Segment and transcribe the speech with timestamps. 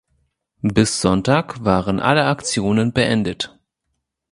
[0.63, 3.59] Bis Sonntag waren alle Aktionen beendet.